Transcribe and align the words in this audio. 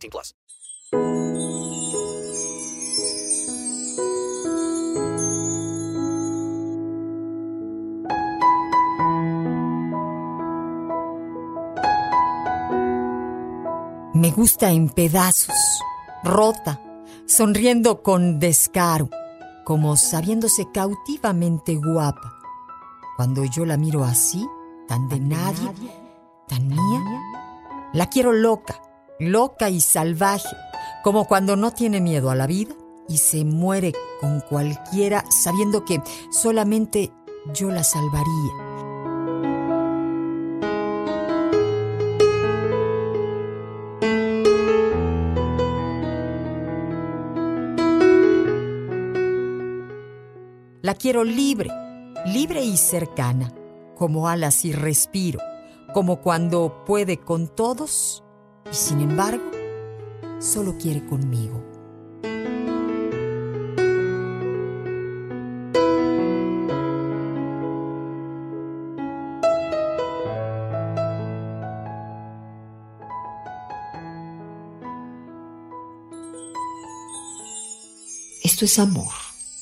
18 0.00 0.10
plus. 0.10 0.34
Me 14.12 14.30
gusta 14.32 14.70
en 14.70 14.90
pedazos, 14.90 15.56
rota, 16.24 16.82
sonriendo 17.26 18.02
con 18.02 18.38
descaro 18.38 19.08
como 19.64 19.96
sabiéndose 19.96 20.68
cautivamente 20.72 21.76
guapa. 21.76 22.34
Cuando 23.16 23.44
yo 23.44 23.64
la 23.64 23.76
miro 23.76 24.04
así, 24.04 24.46
tan 24.88 25.08
de 25.08 25.20
nadie, 25.20 25.70
tan 26.48 26.66
mía, 26.68 27.02
la 27.92 28.08
quiero 28.08 28.32
loca, 28.32 28.82
loca 29.20 29.68
y 29.68 29.80
salvaje, 29.80 30.56
como 31.04 31.26
cuando 31.26 31.54
no 31.54 31.72
tiene 31.72 32.00
miedo 32.00 32.30
a 32.30 32.34
la 32.34 32.46
vida 32.46 32.74
y 33.08 33.18
se 33.18 33.44
muere 33.44 33.92
con 34.20 34.40
cualquiera 34.40 35.24
sabiendo 35.30 35.84
que 35.84 36.02
solamente 36.30 37.12
yo 37.54 37.70
la 37.70 37.84
salvaría. 37.84 38.70
La 50.82 50.94
quiero 50.94 51.24
libre, 51.24 51.70
libre 52.26 52.64
y 52.64 52.76
cercana, 52.76 53.52
como 53.96 54.28
alas 54.28 54.64
y 54.64 54.72
respiro, 54.72 55.40
como 55.92 56.20
cuando 56.22 56.84
puede 56.86 57.18
con 57.18 57.48
todos 57.48 58.24
y 58.70 58.74
sin 58.74 59.00
embargo 59.00 59.50
solo 60.40 60.76
quiere 60.78 61.04
conmigo. 61.06 61.70
Esto 78.42 78.64
es 78.64 78.78
amor. 78.78 79.12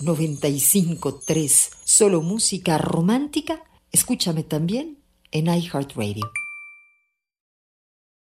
95.3, 0.00 1.70
solo 1.84 2.22
música 2.22 2.78
romántica, 2.78 3.62
escúchame 3.92 4.42
también 4.42 4.98
en 5.30 5.46
iHeartRadio. 5.46 6.32